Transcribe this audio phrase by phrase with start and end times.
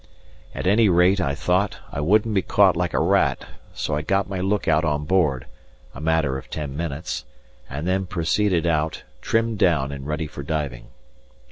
[0.55, 4.27] At any rate, I thought, I wouldn't be caught like a rat, so I got
[4.27, 5.45] my look out on board
[5.93, 7.23] a matter of ten minutes
[7.69, 10.87] and then proceeded out, trimmed down and ready for diving.